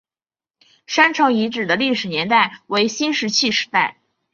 [0.87, 3.99] 山城遗址的历史年代为新石器时代。